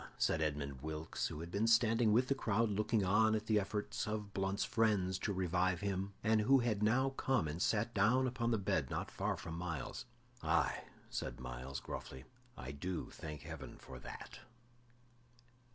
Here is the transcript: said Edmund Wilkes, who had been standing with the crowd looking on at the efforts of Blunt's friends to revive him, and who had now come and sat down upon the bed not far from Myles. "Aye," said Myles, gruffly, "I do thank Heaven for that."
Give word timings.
said 0.17 0.41
Edmund 0.41 0.81
Wilkes, 0.81 1.27
who 1.27 1.41
had 1.41 1.51
been 1.51 1.67
standing 1.67 2.11
with 2.11 2.27
the 2.27 2.33
crowd 2.33 2.71
looking 2.71 3.05
on 3.05 3.35
at 3.35 3.45
the 3.45 3.59
efforts 3.59 4.07
of 4.07 4.33
Blunt's 4.33 4.63
friends 4.63 5.19
to 5.19 5.31
revive 5.31 5.81
him, 5.81 6.13
and 6.23 6.41
who 6.41 6.57
had 6.57 6.81
now 6.81 7.11
come 7.11 7.47
and 7.47 7.61
sat 7.61 7.93
down 7.93 8.25
upon 8.25 8.49
the 8.49 8.57
bed 8.57 8.89
not 8.89 9.11
far 9.11 9.37
from 9.37 9.53
Myles. 9.53 10.05
"Aye," 10.41 10.85
said 11.11 11.39
Myles, 11.39 11.79
gruffly, 11.79 12.23
"I 12.57 12.71
do 12.71 13.11
thank 13.11 13.43
Heaven 13.43 13.77
for 13.77 13.99
that." 13.99 14.39